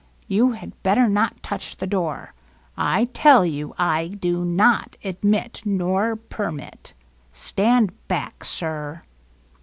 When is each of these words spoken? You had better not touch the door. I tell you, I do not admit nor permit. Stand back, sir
You 0.27 0.53
had 0.53 0.81
better 0.81 1.07
not 1.07 1.43
touch 1.43 1.77
the 1.77 1.85
door. 1.85 2.33
I 2.75 3.05
tell 3.13 3.45
you, 3.45 3.75
I 3.77 4.07
do 4.07 4.43
not 4.43 4.95
admit 5.03 5.61
nor 5.63 6.15
permit. 6.15 6.95
Stand 7.31 7.93
back, 8.07 8.43
sir 8.43 9.03